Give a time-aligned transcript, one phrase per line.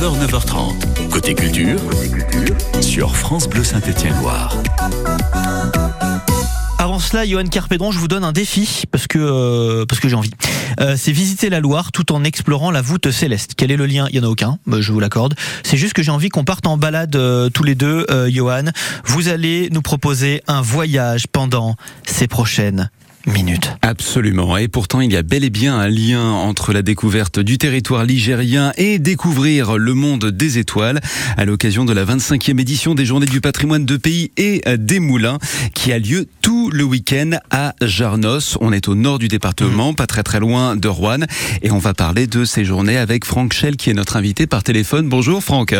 [0.00, 1.08] 9h, 9h30.
[1.10, 1.78] Côté culture,
[2.80, 4.56] sur France Bleu Saint-Étienne-Loire.
[6.78, 10.16] Avant cela, Johan Carpédron, je vous donne un défi parce que euh, parce que j'ai
[10.16, 10.30] envie.
[10.80, 13.52] Euh, c'est visiter la Loire tout en explorant la voûte céleste.
[13.58, 14.06] Quel est le lien?
[14.08, 15.34] Il y en a aucun, bah, je vous l'accorde.
[15.64, 18.70] C'est juste que j'ai envie qu'on parte en balade euh, tous les deux, Johan.
[19.04, 21.76] Vous allez nous proposer un voyage pendant
[22.06, 22.88] ces prochaines
[23.82, 24.56] Absolument.
[24.56, 28.04] Et pourtant, il y a bel et bien un lien entre la découverte du territoire
[28.04, 31.00] ligérien et découvrir le monde des étoiles
[31.36, 35.38] à l'occasion de la 25e édition des Journées du patrimoine de pays et des moulins
[35.74, 38.56] qui a lieu tout le week-end à Jarnos.
[38.60, 41.26] On est au nord du département, pas très très loin de Rouen.
[41.62, 44.62] Et on va parler de ces journées avec Franck Schell qui est notre invité par
[44.62, 45.08] téléphone.
[45.08, 45.74] Bonjour Franck.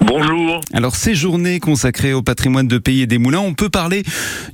[0.00, 0.60] Bonjour.
[0.72, 4.02] Alors ces journées consacrées au patrimoine de pays et des moulins, on peut parler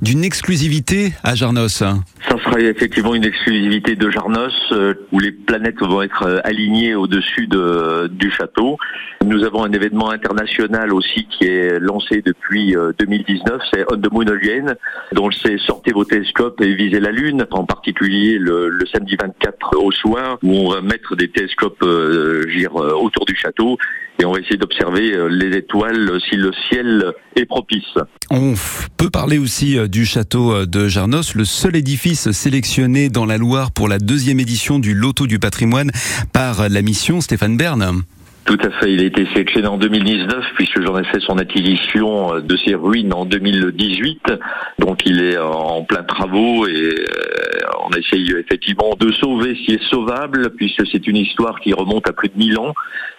[0.01, 1.83] d'une exclusivité à Jarnos.
[2.29, 6.95] Ça sera effectivement une exclusivité de Jarnos euh, où les planètes vont être euh, alignées
[6.95, 8.77] au-dessus de, du château.
[9.25, 14.11] Nous avons un événement international aussi qui est lancé depuis euh, 2019, c'est On the
[14.11, 14.75] Moon Again,
[15.13, 19.91] dont c'est sortez vos télescopes et visez la Lune, en particulier le, samedi 24 au
[19.91, 23.77] soir où on va mettre des télescopes euh, euh, autour du château
[24.19, 27.97] et on va essayer d'observer euh, les étoiles si le ciel est propice.
[28.29, 28.53] On
[28.97, 33.71] peut parler aussi euh, du château de Jarnos, le seul édifice sélectionné dans la Loire
[33.71, 35.91] pour la deuxième édition du Loto du patrimoine
[36.31, 38.03] par la mission Stéphane Bern.
[38.45, 42.35] Tout à fait, il a été sélectionné en 2019 puisque j'en ai fait son acquisition
[42.35, 44.33] euh, de ses ruines en 2018.
[44.79, 49.71] Donc il est en plein travaux et euh, on essaye effectivement de sauver ce qui
[49.73, 52.73] est sauvable puisque c'est une histoire qui remonte à plus de 1000 ans.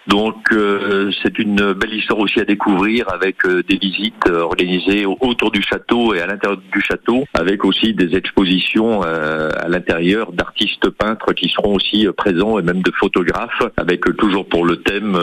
[0.07, 5.05] Donc euh, c'est une belle histoire aussi à découvrir avec euh, des visites euh, organisées
[5.05, 9.67] au- autour du château et à l'intérieur du château avec aussi des expositions euh, à
[9.67, 14.77] l'intérieur d'artistes peintres qui seront aussi présents et même de photographes avec toujours pour le
[14.83, 15.17] thème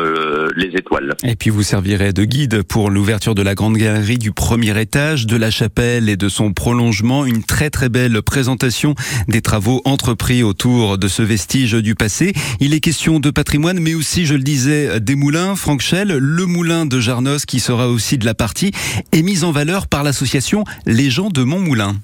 [0.56, 1.14] les étoiles.
[1.24, 5.26] Et puis vous servirez de guide pour l'ouverture de la grande galerie du premier étage,
[5.26, 7.24] de la chapelle et de son prolongement.
[7.24, 8.94] Une très très belle présentation
[9.32, 12.34] des travaux entrepris autour de ce vestige du passé.
[12.60, 15.56] Il est question de patrimoine, mais aussi, je le disais, des moulins.
[15.56, 18.72] Franck Schell, le moulin de Jarnos, qui sera aussi de la partie,
[19.10, 21.96] est mis en valeur par l'association Les gens de Montmoulin.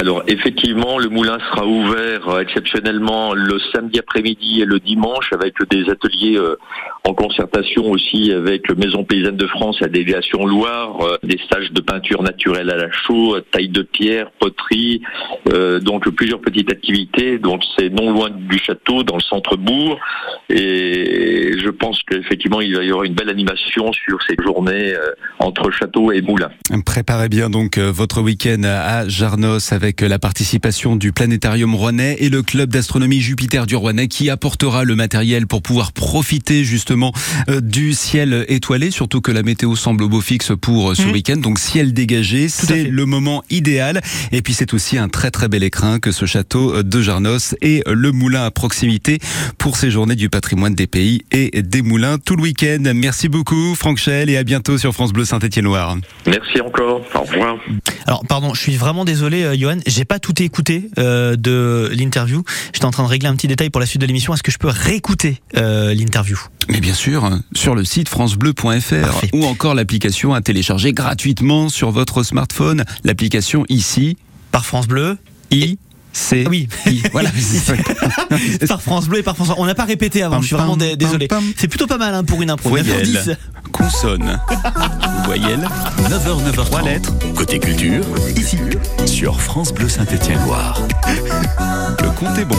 [0.00, 5.52] Alors effectivement, le moulin sera ouvert euh, exceptionnellement le samedi après-midi et le dimanche avec
[5.70, 6.56] des ateliers euh,
[7.04, 11.82] en concertation aussi avec Maison Paysanne de France la délégation Loire, euh, des stages de
[11.82, 15.02] peinture naturelle à la chaux, taille de pierre, poterie,
[15.82, 17.38] donc plusieurs petites activités.
[17.38, 19.98] Donc c'est non loin du château, dans le centre-bourg,
[20.48, 24.94] et je pense qu'effectivement il va y avoir une belle animation sur ces journées
[25.38, 26.50] entre château et moulin.
[26.84, 32.42] Préparez bien donc votre week-end à Jarnos avec la participation du Planétarium Rouennais et le
[32.42, 37.12] club d'astronomie Jupiter du Rouennais qui apportera le matériel pour pouvoir profiter justement
[37.48, 41.02] euh, du ciel étoilé, surtout que la météo semble au beau fixe pour euh, ce
[41.02, 41.12] Mhm.
[41.12, 41.36] week-end.
[41.36, 44.00] Donc ciel dégagé, c'est le moment idéal.
[44.32, 47.54] Et puis c'est aussi un très très bel écrin que ce château euh, de Jarnos
[47.62, 49.18] et le moulin à proximité
[49.58, 52.82] pour ces journées du patrimoine des pays et des moulins tout le week-end.
[52.94, 55.96] Merci beaucoup Franck Schell et à bientôt sur France Bleu Saint-Étienne-Loire.
[56.26, 57.02] Merci encore.
[57.14, 57.56] Au revoir.
[58.06, 62.42] Alors pardon, je suis vraiment désolé, euh, Johan, j'ai pas tout écouté euh, de l'interview.
[62.72, 64.34] J'étais en train de régler un petit détail pour la suite de l'émission.
[64.34, 66.38] Est-ce que je peux réécouter euh, l'interview?
[66.68, 72.22] Mais bien sûr, sur le site francebleu.fr ou encore l'application à télécharger gratuitement sur votre
[72.22, 72.84] smartphone.
[73.04, 74.16] L'application ici,
[74.52, 75.18] Par France Bleu.
[75.50, 75.78] I,
[76.14, 76.68] Ah Oui.
[76.86, 77.02] I.
[77.12, 77.30] Voilà.
[78.68, 79.50] par France Bleu et par France.
[79.56, 80.36] On n'a pas répété avant.
[80.36, 81.28] Pam, je suis vraiment pam, désolé.
[81.56, 82.76] C'est plutôt pas mal hein, pour une impro.
[82.76, 83.12] 9 sur 10.
[83.12, 83.38] Voyelle,
[83.72, 84.40] consonne,
[85.24, 85.68] voyelle,
[86.08, 86.64] 9h, 9h30.
[86.64, 87.12] trois lettres.
[87.34, 88.04] Côté culture,
[88.36, 88.58] Ici.
[89.06, 90.80] sur France Bleu Saint-Étienne-Loire.
[92.02, 92.56] Le compte est bon.